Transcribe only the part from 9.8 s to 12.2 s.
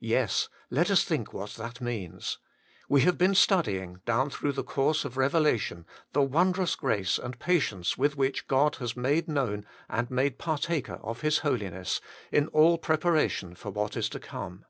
and made par taker of His holiness,